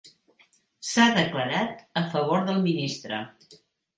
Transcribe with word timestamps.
S'ha 0.91 1.05
declarat 1.17 1.83
a 2.01 2.03
favor 2.15 2.41
del 2.47 2.57
ministre. 2.65 3.21